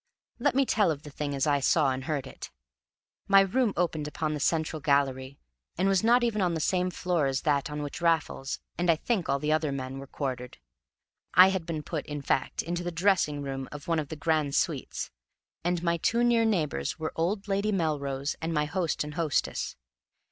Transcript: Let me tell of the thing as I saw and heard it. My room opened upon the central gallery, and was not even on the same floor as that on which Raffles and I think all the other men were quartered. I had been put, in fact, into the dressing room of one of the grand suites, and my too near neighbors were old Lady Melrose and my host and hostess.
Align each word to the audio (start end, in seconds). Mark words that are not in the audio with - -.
Let 0.39 0.55
me 0.55 0.65
tell 0.65 0.89
of 0.89 1.03
the 1.03 1.11
thing 1.11 1.35
as 1.35 1.45
I 1.45 1.59
saw 1.59 1.91
and 1.91 2.05
heard 2.05 2.25
it. 2.25 2.49
My 3.27 3.41
room 3.41 3.71
opened 3.77 4.07
upon 4.07 4.33
the 4.33 4.39
central 4.39 4.79
gallery, 4.79 5.37
and 5.77 5.87
was 5.87 6.03
not 6.03 6.23
even 6.23 6.41
on 6.41 6.55
the 6.55 6.59
same 6.59 6.89
floor 6.89 7.27
as 7.27 7.41
that 7.41 7.69
on 7.69 7.83
which 7.83 8.01
Raffles 8.01 8.57
and 8.79 8.89
I 8.89 8.95
think 8.95 9.29
all 9.29 9.37
the 9.37 9.51
other 9.51 9.71
men 9.71 9.99
were 9.99 10.07
quartered. 10.07 10.57
I 11.35 11.49
had 11.49 11.67
been 11.67 11.83
put, 11.83 12.07
in 12.07 12.23
fact, 12.23 12.63
into 12.63 12.83
the 12.83 12.91
dressing 12.91 13.43
room 13.43 13.69
of 13.71 13.87
one 13.87 13.99
of 13.99 14.09
the 14.09 14.15
grand 14.15 14.55
suites, 14.55 15.11
and 15.63 15.83
my 15.83 15.97
too 15.97 16.23
near 16.23 16.45
neighbors 16.45 16.97
were 16.97 17.13
old 17.15 17.47
Lady 17.47 17.71
Melrose 17.71 18.35
and 18.41 18.51
my 18.51 18.65
host 18.65 19.03
and 19.03 19.13
hostess. 19.13 19.75